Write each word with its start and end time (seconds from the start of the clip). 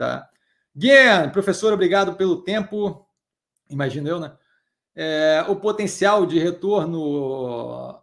tá? 0.00 0.30
Professor, 1.30 1.74
obrigado 1.74 2.14
pelo 2.14 2.42
tempo. 2.42 3.06
Imagino 3.68 4.08
eu, 4.08 4.18
né? 4.18 4.32
É, 4.96 5.44
o 5.46 5.56
potencial 5.56 6.24
de 6.24 6.38
retorno 6.38 8.00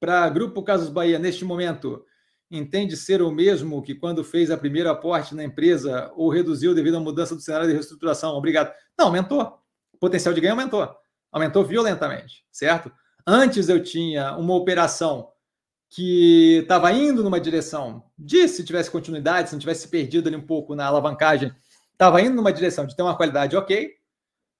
para 0.00 0.28
Grupo 0.28 0.62
Casas 0.62 0.88
Bahia 0.88 1.18
neste 1.18 1.44
momento 1.44 2.04
entende 2.50 2.96
ser 2.96 3.22
o 3.22 3.30
mesmo 3.30 3.82
que 3.82 3.94
quando 3.94 4.24
fez 4.24 4.50
a 4.50 4.56
primeira 4.56 4.90
aporte 4.90 5.34
na 5.34 5.44
empresa 5.44 6.10
ou 6.16 6.28
reduziu 6.28 6.74
devido 6.74 6.96
à 6.96 7.00
mudança 7.00 7.34
do 7.34 7.40
cenário 7.40 7.68
de 7.68 7.72
reestruturação? 7.72 8.34
Obrigado. 8.34 8.72
Não, 8.98 9.06
aumentou. 9.06 9.58
O 9.92 9.98
potencial 9.98 10.34
de 10.34 10.40
ganho 10.40 10.54
aumentou. 10.54 10.88
Aumentou 11.30 11.64
violentamente, 11.64 12.44
certo? 12.50 12.90
Antes 13.26 13.68
eu 13.68 13.82
tinha 13.82 14.36
uma 14.36 14.54
operação 14.54 15.28
que 15.90 16.58
estava 16.62 16.92
indo 16.92 17.24
numa 17.24 17.40
direção 17.40 18.04
de, 18.18 18.46
se 18.48 18.64
tivesse 18.64 18.90
continuidade, 18.90 19.48
se 19.48 19.54
não 19.54 19.60
tivesse 19.60 19.88
perdido 19.88 20.28
ali 20.28 20.36
um 20.36 20.46
pouco 20.46 20.74
na 20.74 20.86
alavancagem, 20.86 21.52
estava 21.92 22.20
indo 22.20 22.36
numa 22.36 22.52
direção 22.52 22.86
de 22.86 22.94
ter 22.94 23.02
uma 23.02 23.16
qualidade 23.16 23.56
ok, 23.56 23.94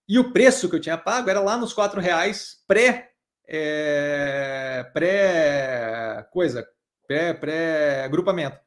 e 0.09 0.19
o 0.19 0.33
preço 0.33 0.69
que 0.69 0.77
eu 0.77 0.81
tinha 0.81 0.97
pago 0.97 1.29
era 1.29 1.41
lá 1.41 1.57
nos 1.57 1.75
quatro 1.75 2.01
reais 2.01 2.63
pré, 2.67 3.11
é, 3.47 4.91
pré 4.95 6.27
coisa, 6.33 6.67
pré, 7.07 7.35
pré 7.35 8.05
agrupamento. 8.05 8.59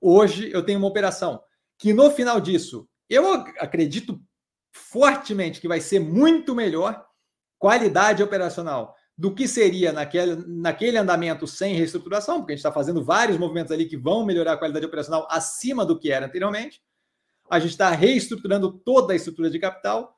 Hoje 0.00 0.50
eu 0.52 0.64
tenho 0.64 0.78
uma 0.78 0.88
operação 0.88 1.40
que 1.78 1.92
no 1.92 2.10
final 2.10 2.40
disso 2.40 2.88
eu 3.08 3.32
acredito 3.58 4.20
fortemente 4.72 5.60
que 5.60 5.68
vai 5.68 5.80
ser 5.80 6.00
muito 6.00 6.54
melhor 6.54 7.06
qualidade 7.58 8.22
operacional 8.22 8.94
do 9.18 9.34
que 9.34 9.48
seria 9.48 9.92
naquele, 9.92 10.36
naquele 10.46 10.96
andamento 10.96 11.44
sem 11.44 11.74
reestruturação, 11.74 12.36
porque 12.36 12.52
a 12.52 12.54
gente 12.54 12.60
está 12.60 12.70
fazendo 12.70 13.04
vários 13.04 13.36
movimentos 13.36 13.72
ali 13.72 13.84
que 13.84 13.96
vão 13.96 14.24
melhorar 14.24 14.52
a 14.52 14.56
qualidade 14.56 14.86
operacional 14.86 15.26
acima 15.28 15.84
do 15.84 15.98
que 15.98 16.12
era 16.12 16.26
anteriormente. 16.26 16.80
A 17.50 17.58
gente 17.58 17.72
está 17.72 17.90
reestruturando 17.90 18.70
toda 18.70 19.12
a 19.12 19.16
estrutura 19.16 19.50
de 19.50 19.58
capital. 19.58 20.16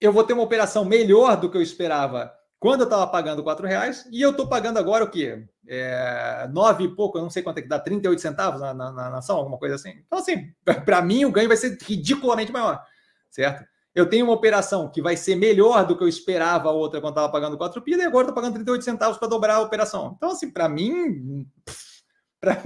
Eu 0.00 0.14
vou 0.14 0.24
ter 0.24 0.32
uma 0.32 0.42
operação 0.42 0.82
melhor 0.82 1.38
do 1.38 1.50
que 1.50 1.58
eu 1.58 1.62
esperava 1.62 2.32
quando 2.58 2.80
eu 2.80 2.84
estava 2.84 3.06
pagando 3.06 3.42
R$ 3.42 3.68
reais 3.68 4.08
e 4.10 4.22
eu 4.22 4.30
estou 4.30 4.48
pagando 4.48 4.78
agora 4.78 5.04
o 5.04 5.10
quê? 5.10 5.46
É, 5.68 6.48
nove 6.50 6.84
e 6.84 6.94
pouco, 6.94 7.18
eu 7.18 7.22
não 7.22 7.28
sei 7.28 7.42
quanto 7.42 7.58
é 7.58 7.62
que 7.62 7.68
dá, 7.68 7.78
38 7.78 8.20
centavos 8.20 8.60
na, 8.62 8.72
na, 8.72 8.92
na 8.92 9.18
ação, 9.18 9.36
alguma 9.36 9.58
coisa 9.58 9.74
assim. 9.74 9.90
Então, 10.06 10.18
assim, 10.20 10.54
para 10.86 11.02
mim 11.02 11.26
o 11.26 11.30
ganho 11.32 11.48
vai 11.48 11.56
ser 11.56 11.76
ridiculamente 11.82 12.50
maior, 12.50 12.82
certo? 13.30 13.62
Eu 13.94 14.08
tenho 14.08 14.24
uma 14.24 14.34
operação 14.34 14.90
que 14.90 15.02
vai 15.02 15.16
ser 15.16 15.36
melhor 15.36 15.86
do 15.86 15.96
que 15.96 16.02
eu 16.02 16.08
esperava 16.08 16.70
a 16.70 16.72
outra 16.72 17.00
quando 17.00 17.12
estava 17.12 17.30
pagando 17.30 17.58
4 17.58 17.82
pi, 17.82 17.92
e 17.92 18.02
agora 18.02 18.24
estou 18.24 18.34
pagando 18.34 18.54
38 18.54 18.84
centavos 18.84 19.18
para 19.18 19.28
dobrar 19.28 19.56
a 19.56 19.60
operação. 19.60 20.14
Então, 20.16 20.30
assim, 20.30 20.50
para 20.50 20.68
mim, 20.68 21.46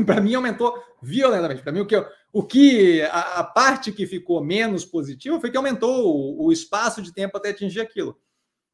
para 0.07 0.21
mim 0.21 0.35
aumentou 0.35 0.75
violentamente. 1.03 1.63
Para 1.63 1.73
mim, 1.73 1.81
o 1.81 1.87
que, 1.87 1.97
o 2.33 2.43
que 2.43 3.03
a, 3.03 3.41
a, 3.41 3.45
parte 3.45 3.93
que 3.93 4.07
ficou 4.07 4.43
menos 4.43 4.85
positiva 4.85 5.41
foi 5.41 5.51
que 5.51 5.57
aumentou 5.57 6.07
o, 6.07 6.47
o, 6.47 6.53
espaço 6.53 7.03
de 7.03 7.13
tempo 7.13 7.37
até 7.37 7.51
atingir 7.51 7.81
aquilo. 7.81 8.19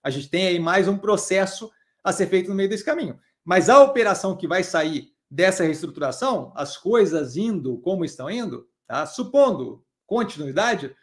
A 0.03 0.11
gente 0.11 0.29
tem 0.29 0.47
aí 0.47 0.59
mais 0.61 0.87
um 0.87 0.99
processo 0.99 1.71
a 2.05 2.13
ser 2.13 2.27
feito 2.27 2.49
no 2.49 2.55
meio 2.55 2.69
desse 2.69 2.85
caminho. 2.85 3.19
Mas 3.45 3.69
a 3.69 3.83
operação 3.83 4.37
que 4.37 4.47
vai 4.47 4.63
sair 4.63 5.13
dessa 5.31 5.65
reestruturação, 5.65 6.53
as 6.55 6.77
coisas 6.77 7.37
indo 7.37 7.79
como 7.79 8.05
estão 8.05 8.31
indo, 8.31 8.69
tá? 8.87 9.07
supondo 9.07 9.83
continuidade, 10.07 10.95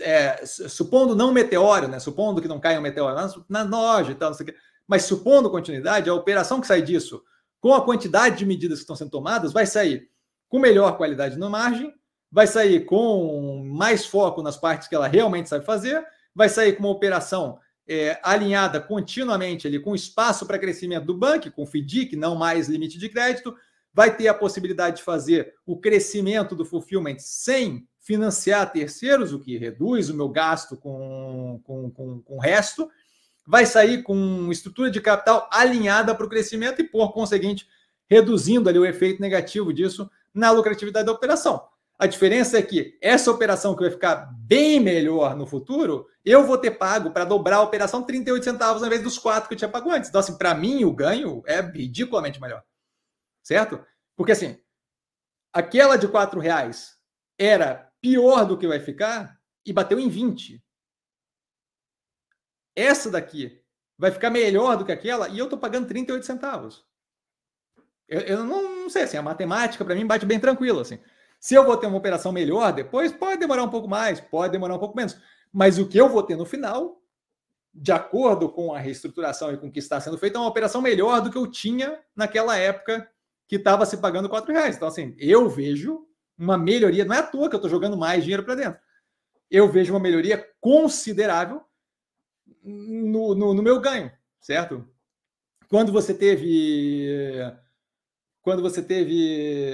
é, 0.00 0.44
supondo 0.46 1.14
não 1.14 1.32
meteoro, 1.32 1.88
né? 1.88 1.98
Supondo 1.98 2.40
que 2.40 2.48
não 2.48 2.60
caia 2.60 2.78
um 2.78 2.82
meteoro 2.82 3.14
na, 3.14 3.64
na 3.64 3.78
loja 3.78 4.12
e 4.12 4.14
tal, 4.14 4.30
não 4.30 4.36
sei 4.36 4.44
o 4.44 4.48
quê, 4.48 4.56
mas 4.86 5.04
supondo 5.04 5.50
continuidade, 5.50 6.10
a 6.10 6.14
operação 6.14 6.60
que 6.60 6.66
sai 6.66 6.82
disso, 6.82 7.22
com 7.60 7.74
a 7.74 7.84
quantidade 7.84 8.38
de 8.38 8.46
medidas 8.46 8.78
que 8.78 8.82
estão 8.82 8.96
sendo 8.96 9.10
tomadas, 9.10 9.52
vai 9.52 9.66
sair 9.66 10.08
com 10.48 10.58
melhor 10.58 10.96
qualidade 10.96 11.38
na 11.38 11.48
margem, 11.48 11.94
vai 12.30 12.46
sair 12.46 12.84
com 12.84 13.62
mais 13.64 14.06
foco 14.06 14.42
nas 14.42 14.56
partes 14.56 14.88
que 14.88 14.94
ela 14.94 15.06
realmente 15.06 15.48
sabe 15.48 15.64
fazer, 15.64 16.04
vai 16.34 16.48
sair 16.48 16.74
com 16.74 16.84
uma 16.84 16.92
operação 16.92 17.58
é, 17.88 18.18
alinhada 18.22 18.80
continuamente 18.80 19.66
ali 19.66 19.80
com 19.80 19.94
espaço 19.94 20.46
para 20.46 20.58
crescimento 20.58 21.06
do 21.06 21.16
banco, 21.16 21.50
com 21.50 21.66
FDIC, 21.66 22.16
não 22.16 22.34
mais 22.34 22.68
limite 22.68 22.98
de 22.98 23.08
crédito, 23.08 23.54
vai 23.92 24.16
ter 24.16 24.28
a 24.28 24.34
possibilidade 24.34 24.98
de 24.98 25.02
fazer 25.02 25.54
o 25.66 25.78
crescimento 25.78 26.54
do 26.54 26.64
fulfillment 26.64 27.18
sem 27.18 27.88
financiar 28.00 28.72
terceiros, 28.72 29.32
o 29.32 29.38
que 29.38 29.58
reduz 29.58 30.08
o 30.08 30.14
meu 30.14 30.28
gasto 30.28 30.76
com, 30.76 31.60
com, 31.64 31.90
com, 31.90 32.20
com 32.22 32.36
o 32.36 32.40
resto, 32.40 32.90
vai 33.46 33.66
sair 33.66 34.02
com 34.02 34.50
estrutura 34.50 34.90
de 34.90 35.00
capital 35.00 35.48
alinhada 35.52 36.14
para 36.14 36.26
o 36.26 36.28
crescimento 36.28 36.80
e, 36.80 36.84
por 36.84 37.12
conseguinte, 37.12 37.68
reduzindo 38.08 38.68
ali 38.68 38.78
o 38.78 38.86
efeito 38.86 39.20
negativo 39.20 39.72
disso 39.72 40.10
na 40.32 40.50
lucratividade 40.50 41.06
da 41.06 41.12
operação. 41.12 41.68
A 41.98 42.06
diferença 42.06 42.58
é 42.58 42.62
que 42.62 42.96
essa 43.02 43.30
operação 43.30 43.74
que 43.74 43.82
vai 43.82 43.90
ficar 43.90 44.32
bem 44.38 44.80
melhor 44.80 45.36
no 45.36 45.46
futuro, 45.46 46.06
eu 46.24 46.46
vou 46.46 46.56
ter 46.56 46.70
pago 46.70 47.10
para 47.10 47.26
dobrar 47.26 47.56
a 47.56 47.62
operação 47.62 48.02
38 48.02 48.42
centavos 48.42 48.82
ao 48.82 48.86
invés 48.86 49.02
dos 49.02 49.18
4 49.18 49.46
que 49.46 49.54
eu 49.54 49.58
tinha 49.58 49.68
pago 49.68 49.90
antes. 49.90 50.08
Então, 50.08 50.18
assim, 50.18 50.38
para 50.38 50.54
mim, 50.54 50.82
o 50.84 50.94
ganho 50.94 51.42
é 51.44 51.60
ridiculamente 51.60 52.40
melhor. 52.40 52.62
Certo? 53.42 53.84
Porque, 54.16 54.32
assim, 54.32 54.58
aquela 55.52 55.96
de 55.96 56.08
4 56.08 56.40
reais 56.40 56.96
era 57.38 57.89
pior 58.00 58.44
do 58.44 58.56
que 58.56 58.66
vai 58.66 58.80
ficar 58.80 59.38
e 59.64 59.72
bateu 59.72 59.98
em 59.98 60.08
20. 60.08 60.62
Essa 62.74 63.10
daqui 63.10 63.60
vai 63.98 64.10
ficar 64.10 64.30
melhor 64.30 64.76
do 64.76 64.84
que 64.84 64.92
aquela 64.92 65.28
e 65.28 65.38
eu 65.38 65.44
estou 65.44 65.58
pagando 65.58 65.86
38 65.86 66.24
centavos. 66.24 66.84
Eu, 68.08 68.20
eu 68.20 68.44
não, 68.44 68.82
não, 68.82 68.90
sei, 68.90 69.02
assim, 69.02 69.16
a 69.16 69.22
matemática 69.22 69.84
para 69.84 69.94
mim 69.94 70.06
bate 70.06 70.26
bem 70.26 70.40
tranquilo, 70.40 70.80
assim. 70.80 70.98
Se 71.38 71.54
eu 71.54 71.64
vou 71.64 71.76
ter 71.76 71.86
uma 71.86 71.98
operação 71.98 72.32
melhor 72.32 72.72
depois, 72.72 73.12
pode 73.12 73.38
demorar 73.38 73.62
um 73.62 73.70
pouco 73.70 73.88
mais, 73.88 74.20
pode 74.20 74.52
demorar 74.52 74.74
um 74.74 74.78
pouco 74.78 74.96
menos. 74.96 75.16
Mas 75.52 75.78
o 75.78 75.86
que 75.86 75.98
eu 75.98 76.08
vou 76.08 76.22
ter 76.22 76.36
no 76.36 76.44
final, 76.44 77.00
de 77.72 77.92
acordo 77.92 78.48
com 78.48 78.74
a 78.74 78.78
reestruturação 78.78 79.52
e 79.52 79.56
com 79.56 79.68
o 79.68 79.72
que 79.72 79.78
está 79.78 80.00
sendo 80.00 80.18
feito, 80.18 80.36
é 80.36 80.40
uma 80.40 80.48
operação 80.48 80.82
melhor 80.82 81.20
do 81.20 81.30
que 81.30 81.38
eu 81.38 81.46
tinha 81.46 81.98
naquela 82.14 82.56
época 82.56 83.08
que 83.46 83.56
estava 83.56 83.86
se 83.86 83.96
pagando 83.96 84.28
quatro 84.28 84.52
reais. 84.52 84.76
Então, 84.76 84.88
assim, 84.88 85.14
eu 85.18 85.48
vejo 85.48 86.06
uma 86.40 86.56
melhoria. 86.56 87.04
Não 87.04 87.14
é 87.14 87.18
à 87.18 87.22
toa 87.22 87.48
que 87.48 87.54
eu 87.54 87.58
estou 87.58 87.70
jogando 87.70 87.96
mais 87.96 88.22
dinheiro 88.22 88.42
para 88.42 88.54
dentro. 88.54 88.80
Eu 89.50 89.70
vejo 89.70 89.92
uma 89.92 90.00
melhoria 90.00 90.48
considerável 90.60 91.62
no, 92.64 93.34
no, 93.34 93.54
no, 93.54 93.62
meu 93.62 93.78
ganho, 93.80 94.10
certo? 94.40 94.88
Quando 95.68 95.92
você 95.92 96.14
teve. 96.14 97.36
Quando 98.42 98.62
você 98.62 98.82
teve 98.82 99.70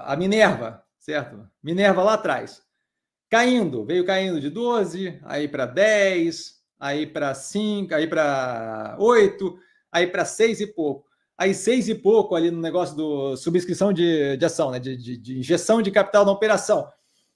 a 0.00 0.16
Minerva, 0.18 0.84
certo? 0.98 1.48
Minerva 1.62 2.02
lá 2.02 2.14
atrás. 2.14 2.62
Caindo, 3.30 3.84
veio 3.84 4.04
caindo 4.04 4.40
de 4.40 4.50
12, 4.50 5.20
aí 5.22 5.46
para 5.46 5.66
10, 5.66 6.60
aí 6.78 7.06
para 7.06 7.34
5, 7.34 7.94
aí 7.94 8.06
para 8.06 8.96
8, 8.98 9.58
aí 9.92 10.06
para 10.06 10.24
6 10.24 10.60
e 10.60 10.66
pouco 10.66 11.05
aí 11.36 11.54
seis 11.54 11.88
e 11.88 11.94
pouco 11.94 12.34
ali 12.34 12.50
no 12.50 12.60
negócio 12.60 12.96
do 12.96 13.36
subscrição 13.36 13.92
de, 13.92 14.36
de 14.36 14.44
ação, 14.44 14.70
né? 14.70 14.78
De, 14.78 14.96
de, 14.96 15.16
de, 15.16 15.38
injeção 15.38 15.82
de 15.82 15.90
capital 15.90 16.24
na 16.24 16.32
operação. 16.32 16.88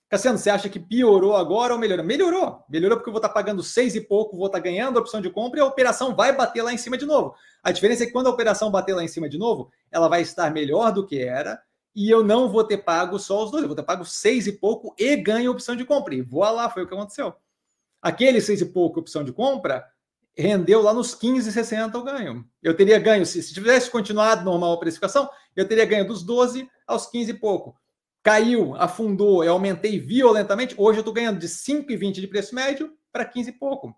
Cassiano, 0.08 0.38
você 0.38 0.50
acha 0.50 0.68
que 0.68 0.80
piorou 0.80 1.36
agora 1.36 1.72
ou 1.72 1.78
melhorou? 1.78 2.04
Melhorou. 2.04 2.64
Melhorou 2.68 2.96
porque 2.96 3.08
eu 3.08 3.12
vou 3.12 3.20
estar 3.20 3.28
pagando 3.28 3.62
seis 3.62 3.94
e 3.94 4.00
pouco, 4.00 4.36
vou 4.36 4.46
estar 4.46 4.58
ganhando 4.58 4.98
a 4.98 5.00
opção 5.00 5.20
de 5.20 5.30
compra 5.30 5.60
e 5.60 5.62
a 5.62 5.66
operação 5.66 6.16
vai 6.16 6.34
bater 6.34 6.62
lá 6.62 6.72
em 6.72 6.78
cima 6.78 6.98
de 6.98 7.06
novo. 7.06 7.34
A 7.62 7.70
diferença 7.70 8.02
é 8.02 8.06
que 8.06 8.12
quando 8.12 8.26
a 8.26 8.30
operação 8.30 8.72
bater 8.72 8.94
lá 8.94 9.04
em 9.04 9.08
cima 9.08 9.28
de 9.28 9.38
novo, 9.38 9.70
ela 9.90 10.08
vai 10.08 10.22
estar 10.22 10.50
melhor 10.50 10.92
do 10.92 11.06
que 11.06 11.20
era 11.20 11.62
e 11.94 12.10
eu 12.10 12.24
não 12.24 12.48
vou 12.48 12.64
ter 12.64 12.78
pago 12.78 13.18
só 13.18 13.44
os 13.44 13.52
dois, 13.52 13.62
eu 13.62 13.68
vou 13.68 13.76
ter 13.76 13.84
pago 13.84 14.04
seis 14.04 14.48
e 14.48 14.52
pouco 14.52 14.94
e 14.98 15.14
ganho 15.16 15.50
a 15.50 15.52
opção 15.52 15.76
de 15.76 15.84
compra. 15.84 16.14
E 16.14 16.22
voa 16.22 16.50
lá, 16.50 16.68
foi 16.68 16.82
o 16.82 16.88
que 16.88 16.94
aconteceu. 16.94 17.32
Aquele 18.02 18.40
seis 18.40 18.60
e 18.60 18.66
pouco 18.66 18.98
opção 18.98 19.22
de 19.22 19.32
compra, 19.32 19.84
rendeu 20.36 20.82
lá 20.82 20.92
nos 20.94 21.14
15,60 21.14 21.94
o 21.94 22.02
ganho. 22.02 22.44
Eu 22.62 22.76
teria 22.76 22.98
ganho, 22.98 23.26
se, 23.26 23.42
se 23.42 23.52
tivesse 23.52 23.90
continuado 23.90 24.44
normal 24.44 24.74
a 24.74 24.78
precificação, 24.78 25.28
eu 25.54 25.66
teria 25.66 25.84
ganho 25.84 26.06
dos 26.06 26.22
12 26.22 26.68
aos 26.86 27.06
15 27.06 27.30
e 27.30 27.34
pouco. 27.34 27.76
Caiu, 28.22 28.74
afundou, 28.76 29.42
eu 29.42 29.52
aumentei 29.52 29.98
violentamente. 29.98 30.74
Hoje 30.76 30.98
eu 30.98 31.00
estou 31.00 31.14
ganhando 31.14 31.38
de 31.38 31.48
5,20 31.48 32.12
de 32.12 32.26
preço 32.26 32.54
médio 32.54 32.92
para 33.12 33.24
15 33.24 33.50
e 33.50 33.52
pouco. 33.52 33.94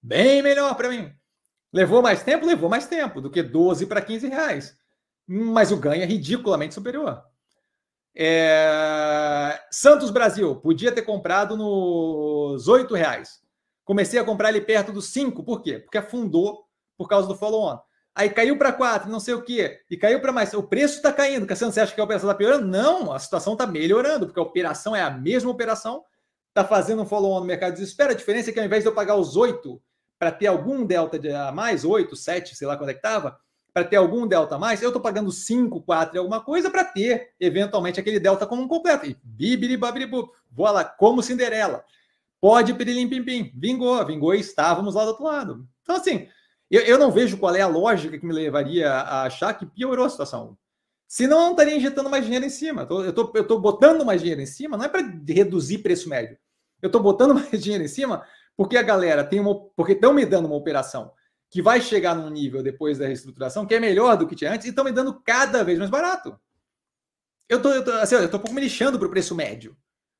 Bem 0.00 0.42
melhor 0.42 0.74
para 0.76 0.88
mim. 0.88 1.12
Levou 1.72 2.02
mais 2.02 2.22
tempo? 2.22 2.46
Levou 2.46 2.68
mais 2.68 2.86
tempo 2.86 3.20
do 3.20 3.30
que 3.30 3.42
12 3.42 3.86
para 3.86 4.02
15 4.02 4.28
reais. 4.28 4.76
Mas 5.26 5.72
o 5.72 5.76
ganho 5.76 6.02
é 6.02 6.06
ridiculamente 6.06 6.74
superior. 6.74 7.22
É... 8.14 9.58
Santos 9.70 10.10
Brasil, 10.10 10.56
podia 10.56 10.92
ter 10.92 11.02
comprado 11.02 11.56
nos 11.56 12.68
8 12.68 12.94
reais. 12.94 13.40
Comecei 13.92 14.18
a 14.18 14.24
comprar 14.24 14.48
ele 14.48 14.62
perto 14.62 14.90
dos 14.90 15.10
5, 15.10 15.44
por 15.44 15.60
quê? 15.60 15.78
Porque 15.78 15.98
afundou 15.98 16.64
por 16.96 17.06
causa 17.06 17.28
do 17.28 17.36
follow-on. 17.36 17.78
Aí 18.14 18.30
caiu 18.30 18.56
para 18.56 18.72
4, 18.72 19.10
não 19.10 19.20
sei 19.20 19.34
o 19.34 19.42
quê, 19.42 19.80
e 19.90 19.98
caiu 19.98 20.18
para 20.18 20.32
mais. 20.32 20.54
O 20.54 20.62
preço 20.62 20.94
está 20.96 21.12
caindo. 21.12 21.46
Cassiano, 21.46 21.70
você 21.70 21.82
acha 21.82 21.94
que 21.94 22.00
a 22.00 22.04
operação 22.04 22.30
está 22.30 22.38
piorando? 22.38 22.66
Não, 22.66 23.12
a 23.12 23.18
situação 23.18 23.52
está 23.52 23.66
melhorando, 23.66 24.24
porque 24.24 24.40
a 24.40 24.42
operação 24.42 24.96
é 24.96 25.02
a 25.02 25.10
mesma 25.10 25.50
operação, 25.50 26.02
está 26.48 26.64
fazendo 26.64 27.02
um 27.02 27.04
follow-on 27.04 27.40
no 27.40 27.44
mercado 27.44 27.72
de 27.72 27.80
desespero. 27.80 28.12
A 28.12 28.14
diferença 28.14 28.48
é 28.48 28.54
que 28.54 28.60
ao 28.60 28.64
invés 28.64 28.82
de 28.82 28.88
eu 28.88 28.94
pagar 28.94 29.14
os 29.16 29.36
8 29.36 29.78
para 30.18 30.32
ter 30.32 30.46
algum 30.46 30.86
delta 30.86 31.18
de 31.18 31.30
a 31.30 31.52
mais, 31.52 31.84
8, 31.84 32.16
7, 32.16 32.56
sei 32.56 32.66
lá 32.66 32.78
quando 32.78 32.88
é 32.88 32.94
que 32.94 32.98
estava, 32.98 33.38
para 33.74 33.84
ter 33.84 33.96
algum 33.96 34.26
delta 34.26 34.54
a 34.54 34.58
mais, 34.58 34.80
eu 34.80 34.88
estou 34.88 35.02
pagando 35.02 35.30
5, 35.30 35.82
4 35.82 36.16
e 36.16 36.18
alguma 36.18 36.40
coisa 36.40 36.70
para 36.70 36.82
ter, 36.82 37.34
eventualmente, 37.38 38.00
aquele 38.00 38.18
delta 38.18 38.46
como 38.46 38.62
um 38.62 38.68
completo. 38.68 39.04
E 39.04 39.18
bibiri, 39.22 39.76
babiri, 39.76 40.10
lá, 40.56 40.82
como 40.82 41.22
Cinderela. 41.22 41.84
Pode 42.42 42.74
pirilim, 42.74 43.08
pim, 43.08 43.22
pim. 43.22 43.52
Vingou, 43.54 44.04
vingou 44.04 44.34
e 44.34 44.40
estávamos 44.40 44.96
lá 44.96 45.04
do 45.04 45.10
outro 45.10 45.24
lado. 45.24 45.68
Então, 45.82 45.94
assim, 45.94 46.26
eu, 46.68 46.80
eu 46.80 46.98
não 46.98 47.12
vejo 47.12 47.38
qual 47.38 47.54
é 47.54 47.60
a 47.60 47.68
lógica 47.68 48.18
que 48.18 48.26
me 48.26 48.34
levaria 48.34 48.90
a 48.90 49.22
achar 49.22 49.54
que 49.54 49.64
piorou 49.64 50.04
a 50.04 50.10
situação. 50.10 50.58
Senão 51.06 51.36
eu 51.36 51.42
não 51.44 51.50
estaria 51.52 51.76
injetando 51.76 52.10
mais 52.10 52.24
dinheiro 52.24 52.44
em 52.44 52.50
cima. 52.50 52.84
Eu 52.90 53.10
estou 53.10 53.30
eu 53.36 53.46
tô 53.46 53.60
botando 53.60 54.04
mais 54.04 54.20
dinheiro 54.20 54.40
em 54.40 54.46
cima, 54.46 54.76
não 54.76 54.84
é 54.84 54.88
para 54.88 55.02
reduzir 55.28 55.78
preço 55.78 56.08
médio. 56.08 56.36
Eu 56.80 56.88
estou 56.88 57.00
botando 57.00 57.32
mais 57.36 57.62
dinheiro 57.62 57.84
em 57.84 57.88
cima 57.88 58.26
porque 58.56 58.76
a 58.76 58.82
galera 58.82 59.22
tem 59.22 59.38
uma. 59.38 59.54
Porque 59.76 59.92
estão 59.92 60.12
me 60.12 60.26
dando 60.26 60.46
uma 60.46 60.56
operação 60.56 61.12
que 61.48 61.62
vai 61.62 61.80
chegar 61.80 62.16
num 62.16 62.28
nível 62.28 62.60
depois 62.60 62.98
da 62.98 63.06
reestruturação 63.06 63.64
que 63.66 63.74
é 63.74 63.78
melhor 63.78 64.16
do 64.16 64.26
que 64.26 64.34
tinha 64.34 64.52
antes 64.52 64.66
e 64.66 64.70
estão 64.70 64.84
me 64.84 64.90
dando 64.90 65.20
cada 65.22 65.62
vez 65.62 65.78
mais 65.78 65.90
barato. 65.90 66.36
Eu 67.48 67.58
estou 67.58 67.94
assim, 68.00 68.16
eu 68.16 68.28
tô 68.28 68.38
um 68.38 68.40
pouco 68.40 68.54
me 68.54 68.60
lixando 68.60 68.98
para 68.98 69.06
o 69.06 69.10
preço 69.10 69.32
médio. 69.32 69.76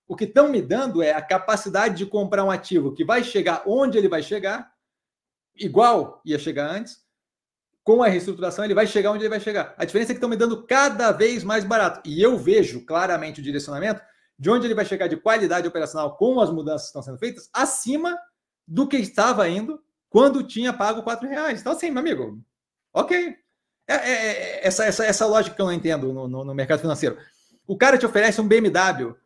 O 0.07 0.17
que 0.17 0.25
estão 0.25 0.49
me 0.49 0.61
dando 0.61 1.03
é 1.03 1.13
a 1.13 1.23
capacidade 1.23 1.97
de 1.97 2.07
comprar 2.07 2.45
um 2.45 2.51
ativo 2.51 2.93
que 2.93 3.05
vai 3.05 3.23
chegar 3.25 3.63
onde 3.67 3.97
ele 3.97 4.09
vai 4.09 4.23
chegar, 4.23 4.73
igual 5.57 6.21
ia 6.25 6.39
chegar 6.39 6.71
antes, 6.71 7.03
com 7.85 8.03
a 8.03 8.09
reestruturação 8.09 8.65
ele 8.65 8.75
vai 8.75 8.87
chegar 8.87 9.11
onde 9.11 9.23
ele 9.23 9.31
vai 9.31 9.41
chegar. 9.41 9.75
A 9.77 9.85
diferença 9.85 10.13
é 10.13 10.15
que 10.15 10.19
estão 10.19 10.29
me 10.29 10.37
dando 10.37 10.65
cada 10.67 11.11
vez 11.13 11.43
mais 11.43 11.65
barato. 11.65 12.01
E 12.09 12.23
eu 12.23 12.39
vejo 12.39 12.85
claramente 12.85 13.41
o 13.41 13.43
direcionamento 13.43 14.01
de 14.39 14.51
onde 14.51 14.67
ele 14.67 14.75
vai 14.75 14.85
chegar 14.85 15.09
de 15.09 15.17
qualidade 15.17 15.67
operacional 15.67 16.17
com 16.17 16.41
as 16.41 16.51
mudanças 16.51 16.83
que 16.83 16.89
estão 16.89 17.03
sendo 17.03 17.19
feitas 17.19 17.49
acima 17.53 18.17
do 18.67 18.87
que 18.87 18.97
estava 18.97 19.49
indo 19.49 19.81
quando 20.09 20.43
tinha 20.43 20.73
pago 20.73 21.03
quatro 21.03 21.29
reais. 21.29 21.61
Então, 21.61 21.73
assim, 21.73 21.91
meu 21.91 22.01
amigo, 22.01 22.41
ok. 22.93 23.37
É, 23.89 23.95
é, 23.95 24.13
é, 24.13 24.67
essa, 24.67 24.85
essa, 24.85 25.05
essa 25.05 25.27
lógica 25.27 25.57
que 25.57 25.63
eu 25.63 25.67
não 25.67 25.73
entendo 25.73 26.13
no, 26.13 26.29
no, 26.29 26.45
no 26.45 26.55
mercado 26.55 26.81
financeiro. 26.81 27.19
O 27.67 27.77
cara 27.77 27.99
te 27.99 28.07
oferece 28.07 28.41
um 28.41 28.47
BMW 28.47 29.17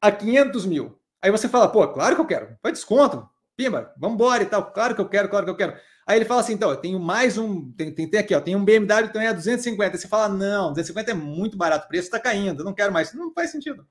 a 0.00 0.10
500 0.10 0.66
mil. 0.66 0.98
Aí 1.20 1.30
você 1.30 1.48
fala, 1.48 1.68
pô, 1.68 1.86
claro 1.88 2.14
que 2.14 2.20
eu 2.20 2.26
quero. 2.26 2.56
Faz 2.62 2.74
desconto. 2.74 3.28
Pimba, 3.56 3.92
vamos 3.98 4.14
embora 4.14 4.42
e 4.42 4.46
tal. 4.46 4.70
Claro 4.70 4.94
que 4.94 5.00
eu 5.00 5.08
quero, 5.08 5.28
claro 5.28 5.44
que 5.44 5.50
eu 5.50 5.56
quero. 5.56 5.76
Aí 6.06 6.16
ele 6.16 6.24
fala 6.24 6.40
assim: 6.40 6.54
então, 6.54 6.70
eu 6.70 6.76
tenho 6.76 6.98
mais 6.98 7.36
um. 7.36 7.70
Tem, 7.72 7.92
tem, 7.92 8.08
tem 8.08 8.20
aqui, 8.20 8.34
ó, 8.34 8.40
tem 8.40 8.56
um 8.56 8.64
BMW 8.64 9.12
também 9.12 9.28
a 9.28 9.32
250. 9.32 9.92
Aí 9.92 10.00
você 10.00 10.08
fala: 10.08 10.28
não, 10.28 10.68
250 10.68 11.10
é 11.10 11.14
muito 11.14 11.56
barato, 11.56 11.84
o 11.84 11.88
preço 11.88 12.06
está 12.06 12.18
caindo, 12.20 12.60
eu 12.60 12.64
não 12.64 12.72
quero 12.72 12.92
mais. 12.92 13.12
Não 13.12 13.32
faz 13.32 13.50
sentido. 13.50 13.86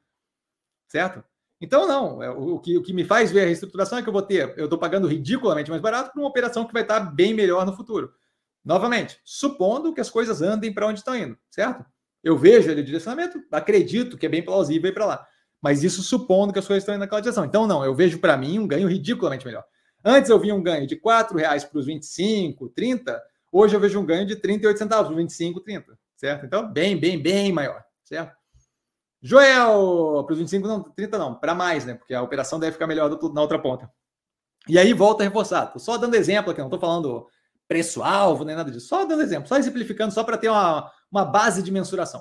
Certo? 0.87 1.23
Então, 1.59 1.87
não. 1.87 2.23
É, 2.23 2.29
o, 2.29 2.59
que, 2.59 2.77
o 2.77 2.81
que 2.81 2.93
me 2.93 3.03
faz 3.03 3.31
ver 3.31 3.41
a 3.41 3.45
reestruturação 3.45 3.99
é 3.99 4.03
que 4.03 4.09
eu 4.09 4.13
vou 4.13 4.21
ter, 4.21 4.53
eu 4.57 4.65
estou 4.65 4.79
pagando 4.79 5.07
ridiculamente 5.07 5.69
mais 5.69 5.81
barato 5.81 6.11
para 6.11 6.21
uma 6.21 6.29
operação 6.29 6.65
que 6.65 6.73
vai 6.73 6.83
estar 6.83 6.99
bem 6.99 7.33
melhor 7.33 7.65
no 7.65 7.75
futuro. 7.75 8.13
Novamente, 8.63 9.19
supondo 9.23 9.93
que 9.93 10.01
as 10.01 10.09
coisas 10.09 10.41
andem 10.41 10.73
para 10.73 10.87
onde 10.87 10.99
estão 10.99 11.15
indo, 11.15 11.37
certo? 11.49 11.85
Eu 12.23 12.37
vejo 12.37 12.69
ele 12.69 12.83
direcionamento, 12.83 13.41
acredito 13.51 14.17
que 14.17 14.25
é 14.25 14.29
bem 14.29 14.43
plausível 14.43 14.89
ir 14.89 14.93
para 14.93 15.05
lá. 15.05 15.27
Mas 15.61 15.83
isso 15.83 16.03
supondo 16.03 16.53
que 16.53 16.59
as 16.59 16.67
coisas 16.67 16.83
estão 16.83 16.95
indo 16.95 17.01
naquela 17.01 17.21
direção. 17.21 17.45
Então, 17.45 17.65
não, 17.65 17.83
eu 17.83 17.95
vejo 17.95 18.19
para 18.19 18.37
mim 18.37 18.59
um 18.59 18.67
ganho 18.67 18.87
ridiculamente 18.87 19.45
melhor. 19.45 19.63
Antes 20.03 20.29
eu 20.29 20.39
via 20.39 20.53
um 20.53 20.61
ganho 20.61 20.87
de 20.87 20.95
R$ 20.95 21.01
reais 21.35 21.63
para 21.63 21.79
os 21.79 21.85
25, 21.85 22.69
30. 22.69 23.21
Hoje 23.51 23.75
eu 23.75 23.79
vejo 23.79 23.99
um 23.99 24.05
ganho 24.05 24.25
de 24.25 24.35
38 24.35 24.77
centavos, 24.77 25.15
25, 25.15 25.59
30. 25.61 25.97
Certo? 26.15 26.45
Então, 26.45 26.71
bem, 26.71 26.99
bem, 26.99 27.21
bem 27.21 27.51
maior. 27.51 27.83
Certo? 28.03 28.35
Joel, 29.21 30.23
para 30.25 30.33
os 30.33 30.39
25, 30.39 30.67
não, 30.67 30.83
30 30.83 31.17
não, 31.17 31.35
para 31.35 31.55
mais, 31.55 31.85
né? 31.85 31.95
Porque 31.95 32.13
a 32.13 32.21
operação 32.21 32.59
deve 32.59 32.73
ficar 32.73 32.87
melhor 32.87 33.09
na 33.33 33.41
outra 33.41 33.59
ponta. 33.59 33.91
E 34.67 34.77
aí 34.77 34.93
volta 34.93 35.23
a 35.23 35.25
reforçar. 35.25 35.65
Estou 35.65 35.79
só 35.79 35.97
dando 35.97 36.15
exemplo 36.15 36.51
aqui, 36.51 36.59
não 36.59 36.67
estou 36.67 36.79
falando 36.79 37.27
preço-alvo, 37.67 38.45
nem 38.45 38.55
nada 38.55 38.71
disso. 38.71 38.87
Só 38.87 39.05
dando 39.05 39.21
exemplo, 39.21 39.47
só 39.47 39.57
exemplificando, 39.57 40.13
só 40.13 40.23
para 40.23 40.37
ter 40.37 40.49
uma, 40.49 40.91
uma 41.11 41.25
base 41.25 41.63
de 41.63 41.71
mensuração. 41.71 42.15